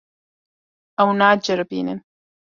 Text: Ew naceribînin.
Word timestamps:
Ew 1.01 1.09
naceribînin. 1.19 1.99